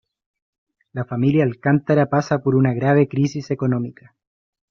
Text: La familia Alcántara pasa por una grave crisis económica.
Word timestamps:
La 0.93 1.05
familia 1.05 1.43
Alcántara 1.43 2.09
pasa 2.09 2.39
por 2.41 2.55
una 2.55 2.73
grave 2.73 3.07
crisis 3.07 3.51
económica. 3.51 4.15